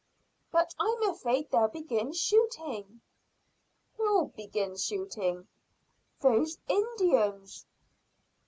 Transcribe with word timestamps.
"But 0.51 0.73
I'm 0.79 1.03
afraid 1.09 1.51
they'll 1.51 1.67
begin 1.67 2.11
shooting." 2.11 3.01
"Who'll 3.97 4.29
begin 4.29 4.75
shooting?" 4.75 5.47
"Those 6.21 6.57
Indians." 6.67 7.67